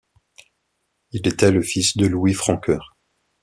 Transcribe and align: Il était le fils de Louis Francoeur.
Il 1.11 1.27
était 1.27 1.51
le 1.51 1.61
fils 1.61 1.95
de 1.95 2.07
Louis 2.07 2.33
Francoeur. 2.33 2.97